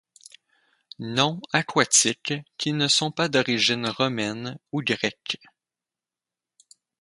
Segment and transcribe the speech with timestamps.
[0.97, 5.37] Noms aquatiques qui ne sont pas d'origine romaine ou grecque.